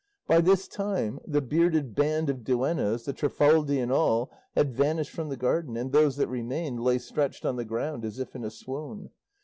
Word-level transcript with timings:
By 0.25 0.41
this 0.41 0.67
time 0.67 1.19
the 1.27 1.43
bearded 1.43 1.93
band 1.93 2.27
of 2.31 2.43
duennas, 2.43 3.05
the 3.05 3.13
Trifaldi 3.13 3.79
and 3.79 3.91
all, 3.91 4.31
had 4.55 4.75
vanished 4.75 5.11
from 5.11 5.29
the 5.29 5.37
garden, 5.37 5.77
and 5.77 5.91
those 5.91 6.15
that 6.17 6.27
remained 6.27 6.79
lay 6.81 6.97
stretched 6.97 7.45
on 7.45 7.55
the 7.55 7.65
ground 7.65 8.03
as 8.03 8.17
if 8.17 8.33
in 8.35 8.43
a 8.43 8.49
swoon. 8.49 9.11